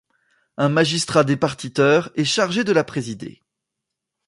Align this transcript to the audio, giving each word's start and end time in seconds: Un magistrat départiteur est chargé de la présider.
Un 0.57 0.69
magistrat 0.69 1.23
départiteur 1.23 2.09
est 2.15 2.23
chargé 2.25 2.63
de 2.63 2.71
la 2.71 2.83
présider. 2.83 3.43